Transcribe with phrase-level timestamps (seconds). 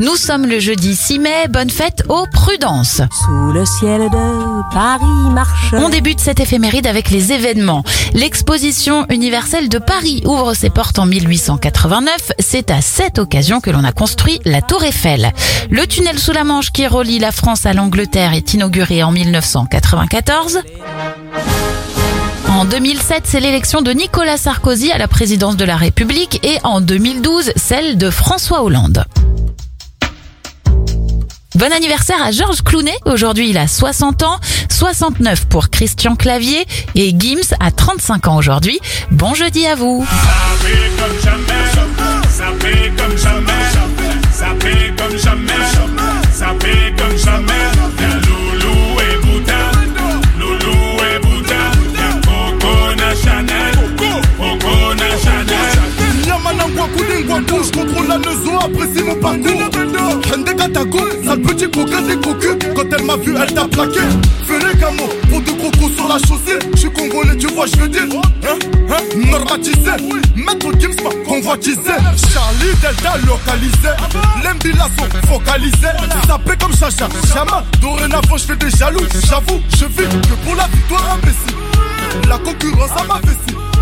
[0.00, 3.00] Nous sommes le jeudi 6 mai, bonne fête aux prudences.
[3.24, 5.72] Sous le ciel de Paris marche.
[5.72, 7.84] On débute cette éphéméride avec les événements.
[8.12, 12.32] L'exposition universelle de Paris ouvre ses portes en 1889.
[12.40, 15.32] C'est à cette occasion que l'on a construit la Tour Eiffel.
[15.70, 20.58] Le tunnel sous la Manche qui relie la France à l'Angleterre est inauguré en 1994.
[22.48, 26.80] En 2007, c'est l'élection de Nicolas Sarkozy à la présidence de la République et en
[26.80, 29.04] 2012, celle de François Hollande.
[31.64, 32.94] Bon anniversaire à Georges Clounet.
[33.06, 38.78] Aujourd'hui, il a 60 ans, 69 pour Christian Clavier et Gims a 35 ans aujourd'hui.
[39.10, 40.04] Bon jeudi à vous.
[61.34, 62.50] Sale petit coquin des cocus.
[62.76, 64.00] Quand elle m'a vu, elle t'a plaqué.
[64.46, 66.58] Fais les gamos, pour deux crocos sur la chaussée.
[66.74, 68.02] Je suis congolais, tu vois, je veux dire.
[68.02, 68.56] Hein,
[68.90, 69.90] hein, normatisé.
[70.36, 71.80] Maître Gims m'a convoitisé.
[72.32, 73.90] Charlie Delta localisé.
[74.44, 75.96] L'embila sont focalisés.
[76.26, 77.64] Sapé comme Chacha, Chama.
[77.80, 79.06] Dorénavant, je fais des jaloux.
[79.28, 82.28] J'avoue, je vis que pour la victoire imbécile.
[82.28, 83.73] La concurrence à ma vessie.